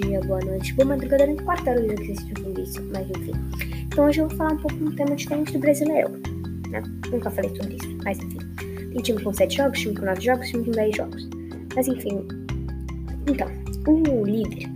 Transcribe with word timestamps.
dia, 0.00 0.20
boa 0.20 0.40
noite, 0.40 0.72
boa 0.74 0.88
madrugada, 0.88 1.26
não 1.26 1.34
importa 1.34 1.70
hora 1.70 1.82
que 1.82 1.96
vocês 1.96 2.18
estão 2.20 2.62
isso, 2.62 2.82
mas 2.92 3.08
enfim. 3.10 3.32
Então 3.86 4.06
hoje 4.06 4.20
eu 4.20 4.28
vou 4.28 4.36
falar 4.36 4.52
um 4.52 4.58
pouco 4.58 4.76
de 4.76 4.84
um 4.84 4.92
tema 4.92 5.16
diferente 5.16 5.52
do 5.52 5.58
brasileiro, 5.58 6.10
né? 6.68 6.82
Nunca 7.10 7.30
falei 7.30 7.50
sobre 7.56 7.74
isso, 7.74 7.98
mas 8.04 8.18
enfim. 8.18 8.38
Tem 8.92 9.02
time 9.02 9.22
com 9.22 9.32
7 9.32 9.56
jogos, 9.56 9.78
time 9.78 9.94
com 9.94 10.04
9 10.04 10.20
jogos, 10.20 10.48
time 10.48 10.64
com 10.64 10.70
10 10.70 10.96
jogos. 10.96 11.28
Mas 11.74 11.88
enfim. 11.88 12.26
Então, 13.28 13.48
o 13.86 14.24
líder, 14.24 14.68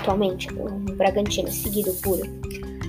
atualmente, 0.00 0.48
o 0.54 0.68
Bragantino, 0.96 1.50
seguido 1.50 1.92
por 2.02 2.20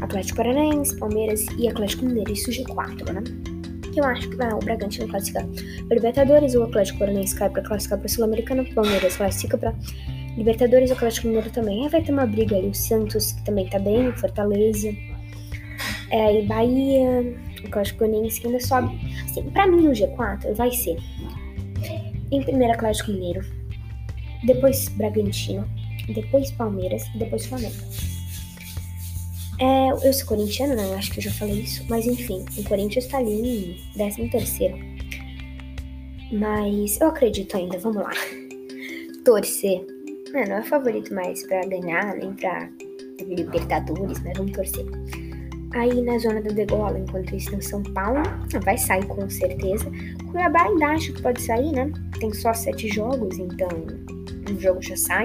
Atlético 0.01 0.37
Paranaense, 0.37 0.97
Palmeiras 0.97 1.45
e 1.57 1.67
Atlético 1.67 2.05
Mineiro, 2.05 2.31
isso 2.33 2.51
G4, 2.51 3.11
né? 3.13 3.23
que 3.91 3.99
eu 3.99 4.05
acho 4.05 4.29
que 4.29 4.35
vai 4.37 4.51
o 4.53 4.59
Bragantino 4.59 5.07
classificar 5.07 5.45
para 5.45 5.95
Libertadores, 5.95 6.55
o 6.55 6.63
Atlético 6.63 6.99
Paranaense 6.99 7.35
cai 7.35 7.49
para 7.49 7.61
classificar 7.61 7.99
para 7.99 8.07
Sul-Americana, 8.07 8.63
o 8.63 8.73
Palmeiras 8.73 9.17
classifica 9.17 9.57
para 9.57 9.75
Libertadores, 10.37 10.89
o 10.89 10.93
Atlético 10.93 11.27
Mineiro 11.27 11.49
também. 11.49 11.83
Aí 11.83 11.89
vai 11.89 12.01
ter 12.01 12.11
uma 12.11 12.25
briga 12.25 12.55
ali, 12.55 12.67
o 12.67 12.73
Santos, 12.73 13.33
que 13.33 13.43
também 13.43 13.67
tá 13.67 13.79
bem, 13.79 14.11
Fortaleza. 14.13 14.89
É, 16.09 16.25
aí 16.25 16.45
Bahia, 16.45 17.35
o 17.63 17.67
Atlético 17.67 17.99
Paranaense 17.99 18.41
que 18.41 18.47
ainda 18.47 18.59
sobe. 18.59 18.97
Assim, 19.25 19.43
pra 19.51 19.67
mim 19.67 19.87
o 19.87 19.91
G4 19.91 20.53
vai 20.53 20.71
ser 20.71 20.97
em 22.31 22.41
primeiro 22.41 22.73
Atlético 22.73 23.11
Mineiro, 23.11 23.45
depois 24.45 24.87
Bragantino, 24.89 25.67
depois 26.13 26.51
Palmeiras 26.51 27.05
e 27.13 27.17
depois 27.17 27.45
Flamengo. 27.45 27.75
É, 29.59 29.91
eu 29.91 30.11
sou 30.11 30.25
corintiano, 30.25 30.75
né? 30.75 30.95
Acho 30.95 31.11
que 31.11 31.19
eu 31.19 31.23
já 31.23 31.31
falei 31.31 31.59
isso. 31.59 31.85
Mas 31.87 32.07
enfim, 32.07 32.43
o 32.57 32.63
Corinthians 32.63 33.05
tá 33.05 33.19
ali 33.19 33.77
em 33.77 33.93
13 33.93 34.27
terceiro. 34.29 34.75
Mas 36.31 36.99
eu 36.99 37.09
acredito 37.09 37.55
ainda, 37.55 37.77
vamos 37.77 38.01
lá. 38.01 38.11
Torcer. 39.23 39.85
Não, 40.33 40.43
não 40.45 40.57
é 40.57 40.63
favorito 40.63 41.13
mais 41.13 41.45
pra 41.45 41.61
ganhar, 41.65 42.15
nem 42.15 42.33
pra 42.33 42.69
Libertadores, 43.19 44.19
mas 44.23 44.37
vamos 44.37 44.51
torcer. 44.53 44.85
Aí 45.73 46.01
na 46.01 46.17
zona 46.17 46.41
da 46.41 46.51
degola, 46.51 46.99
enquanto 46.99 47.35
isso 47.35 47.49
tem 47.51 47.61
São 47.61 47.81
Paulo, 47.81 48.21
vai 48.63 48.77
sair 48.77 49.05
com 49.05 49.29
certeza. 49.29 49.89
Cuiabá 50.29 50.63
ainda 50.63 50.87
acho 50.87 51.13
que 51.13 51.21
pode 51.21 51.41
sair, 51.41 51.71
né? 51.71 51.91
Tem 52.19 52.33
só 52.33 52.53
sete 52.53 52.89
jogos, 52.89 53.37
então 53.39 53.69
um 54.49 54.59
jogo 54.59 54.81
já 54.81 54.97
sai. 54.97 55.23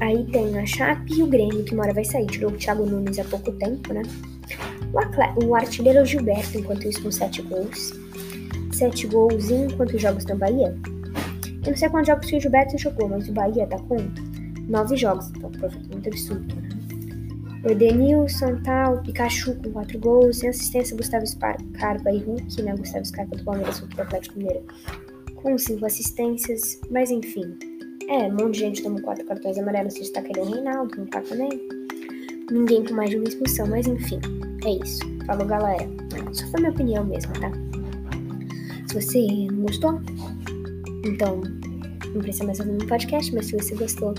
Aí 0.00 0.24
tem 0.26 0.58
a 0.58 0.66
Chape 0.66 1.14
e 1.14 1.22
o 1.22 1.26
Grêmio, 1.26 1.64
que 1.64 1.72
uma 1.72 1.84
hora 1.84 1.94
vai 1.94 2.04
sair. 2.04 2.26
Tirou 2.26 2.50
o 2.50 2.56
Thiago 2.56 2.84
Nunes 2.84 3.18
há 3.18 3.24
pouco 3.24 3.52
tempo, 3.52 3.92
né? 3.94 4.02
O, 5.44 5.54
artilheiro 5.54 6.00
é 6.00 6.04
Gilberto, 6.04 6.58
enquanto 6.58 6.86
isso 6.86 7.02
com 7.02 7.10
7 7.10 7.42
gols. 7.42 7.92
7 8.72 9.06
gols 9.06 9.50
em 9.50 9.68
quantos 9.70 10.00
jogos 10.00 10.24
tem 10.24 10.36
Bahia? 10.36 10.76
Eu 11.64 11.70
não 11.70 11.76
sei 11.76 11.88
quantos 11.88 12.08
jogos 12.08 12.26
que 12.26 12.36
o 12.36 12.40
Gilberto 12.40 12.78
jogou, 12.78 13.08
mas 13.08 13.28
o 13.28 13.32
Bahia 13.32 13.66
tá 13.66 13.78
com 13.78 13.96
9 14.68 14.96
jogos, 14.96 15.30
então 15.30 15.50
muito 15.90 16.08
absurdo, 16.08 16.54
né? 16.54 16.68
O 17.64 17.70
Edenilson, 17.70 18.60
tal, 18.62 19.00
Pikachu 19.00 19.54
com 19.54 19.72
4 19.72 19.98
gols, 19.98 20.38
sem 20.38 20.50
assistência 20.50 20.94
Gustavo 20.94 21.26
Scarpa 21.26 22.10
e 22.12 22.18
Hulk, 22.18 22.62
né? 22.62 22.76
Gustavo 22.76 23.06
Scarpa 23.06 23.36
do 23.36 23.44
Palmeiras, 23.44 23.78
Hulk 23.78 23.96
do 23.96 24.02
Atlético 24.02 24.38
Mineiro, 24.38 24.62
com 25.36 25.56
5 25.56 25.86
assistências, 25.86 26.78
mas 26.90 27.10
enfim. 27.10 27.56
É, 28.10 28.28
um 28.28 28.32
monte 28.32 28.54
de 28.54 28.60
gente 28.60 28.82
tomou 28.82 29.00
quatro 29.00 29.24
cartões 29.24 29.56
amarelos. 29.56 29.96
Está 29.96 30.20
querendo 30.20 30.48
o 30.48 30.52
Reinaldo, 30.52 30.94
não 30.98 31.06
tá 31.06 31.22
também? 31.22 31.48
Ninguém 32.50 32.84
com 32.84 32.92
mais 32.92 33.08
de 33.08 33.16
uma 33.16 33.24
expulsão, 33.24 33.66
mas 33.66 33.86
enfim, 33.86 34.20
é 34.66 34.84
isso. 34.84 35.00
Falou, 35.26 35.46
galera. 35.46 35.88
Só 36.32 36.46
foi 36.48 36.60
minha 36.60 36.72
opinião 36.72 37.02
mesmo, 37.04 37.32
tá? 37.40 37.50
Se 38.88 39.00
você 39.00 39.26
gostou, 39.62 39.98
então 41.06 41.40
não 42.14 42.20
precisa 42.20 42.44
mais 42.44 42.60
ouvir 42.60 42.72
meu 42.72 42.86
podcast, 42.86 43.34
mas 43.34 43.46
se 43.46 43.56
você 43.56 43.74
gostou, 43.74 44.14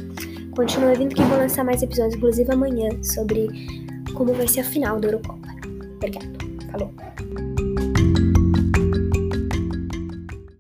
continue 0.56 0.96
vindo 0.96 1.16
que 1.16 1.22
vou 1.24 1.38
lançar 1.38 1.64
mais 1.64 1.82
episódios, 1.82 2.16
inclusive 2.16 2.52
amanhã, 2.52 2.90
sobre 3.04 3.48
como 4.14 4.34
vai 4.34 4.48
ser 4.48 4.62
a 4.62 4.64
final 4.64 5.00
da 5.00 5.08
Eurocopa. 5.08 5.48
Obrigado. 5.98 6.28
Falou. 6.72 6.94